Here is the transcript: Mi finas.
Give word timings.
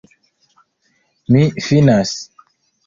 Mi 1.37 1.45
finas. 1.69 2.19